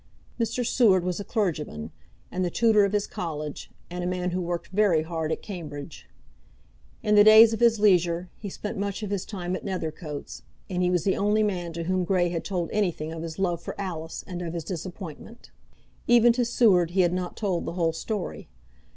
Mr. 0.39 0.65
Seward 0.65 1.03
was 1.03 1.19
a 1.19 1.23
clergyman, 1.23 1.91
and 2.31 2.43
the 2.43 2.49
tutor 2.49 2.85
of 2.85 2.91
his 2.91 3.05
college, 3.05 3.69
and 3.87 4.03
a 4.03 4.07
man 4.07 4.31
who 4.31 4.41
worked 4.41 4.69
very 4.69 5.03
hard 5.03 5.31
at 5.31 5.43
Cambridge. 5.43 6.09
In 7.03 7.13
the 7.13 7.23
days 7.23 7.53
of 7.53 7.59
his 7.59 7.79
leisure 7.79 8.27
he 8.35 8.49
spent 8.49 8.79
much 8.79 9.03
of 9.03 9.11
his 9.11 9.25
time 9.25 9.55
at 9.55 9.63
Nethercoats, 9.63 10.41
and 10.71 10.81
he 10.81 10.89
was 10.89 11.03
the 11.03 11.15
only 11.17 11.43
man 11.43 11.71
to 11.73 11.83
whom 11.83 12.03
Grey 12.03 12.29
had 12.29 12.43
told 12.43 12.71
anything 12.73 13.11
of 13.13 13.21
his 13.21 13.37
love 13.37 13.61
for 13.61 13.79
Alice 13.79 14.23
and 14.25 14.41
of 14.41 14.55
his 14.55 14.63
disappointment. 14.63 15.51
Even 16.07 16.33
to 16.33 16.45
Seward 16.45 16.89
he 16.89 17.01
had 17.01 17.13
not 17.13 17.37
told 17.37 17.65
the 17.65 17.73
whole 17.73 17.93
story. 17.93 18.49